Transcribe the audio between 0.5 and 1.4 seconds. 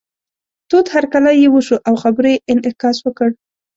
تود هرکلی